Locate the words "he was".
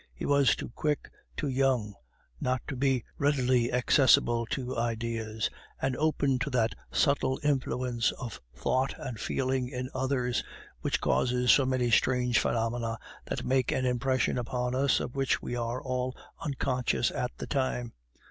0.15-0.55